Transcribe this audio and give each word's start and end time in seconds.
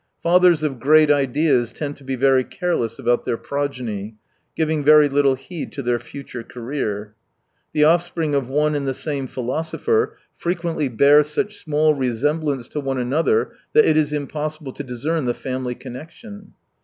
Fathers 0.23 0.63
of 0.63 0.79
great 0.79 1.11
ideas 1.11 1.71
tend 1.71 1.95
to 1.97 2.03
be 2.03 2.15
very, 2.15 2.43
careless 2.43 2.97
about 2.97 3.23
their 3.23 3.37
progeny, 3.37 4.15
giving 4.55 4.83
very 4.83 5.07
little 5.07 5.35
heed 5.35 5.71
to 5.73 5.83
their 5.83 5.99
future 5.99 6.41
career. 6.41 7.13
The 7.73 7.83
offspring 7.83 8.33
of 8.33 8.49
one 8.49 8.73
and 8.73 8.87
the 8.87 8.95
same 8.95 9.27
philosopher 9.27 10.17
frequently 10.35 10.87
bear 10.89 11.21
such 11.21 11.57
small 11.59 11.93
resemblance 11.93 12.67
to 12.69 12.79
one 12.79 12.97
another, 12.97 13.51
that 13.73 13.85
it, 13.85 13.95
is 13.95 14.11
impossible 14.11 14.71
to 14.73 14.83
discern 14.83 15.25
the 15.25 15.35
family 15.35 15.75
connection. 15.75 16.53